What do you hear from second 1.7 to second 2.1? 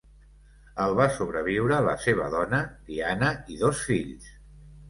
la